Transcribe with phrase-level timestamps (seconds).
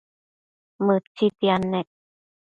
[0.85, 1.87] Mëtsitiad nec